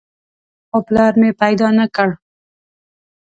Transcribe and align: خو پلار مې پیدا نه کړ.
خو 0.69 0.77
پلار 0.87 1.13
مې 1.21 1.29
پیدا 1.41 1.67
نه 1.79 1.85
کړ. 1.95 2.09